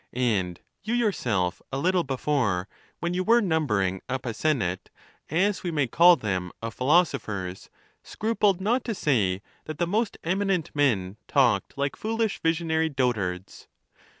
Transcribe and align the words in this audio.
And 0.13 0.59
you 0.81 0.95
yourself 0.95 1.61
a 1.71 1.77
little 1.77 2.03
before, 2.03 2.67
when 3.01 3.13
you 3.13 3.23
were 3.23 3.39
numbering 3.39 4.01
up 4.09 4.25
a 4.25 4.33
senate, 4.33 4.89
as 5.29 5.61
we 5.61 5.69
may 5.69 5.85
call 5.85 6.15
them, 6.15 6.51
of 6.59 6.73
philosophers, 6.73 7.69
scrupled 8.01 8.59
not 8.59 8.83
to 8.85 8.95
say 8.95 9.43
that 9.65 9.77
the 9.77 9.85
most 9.85 10.17
eminent 10.23 10.75
men 10.75 11.17
talked 11.27 11.77
like 11.77 11.95
foolish, 11.95 12.39
visionary 12.39 12.89
dotards. 12.89 13.67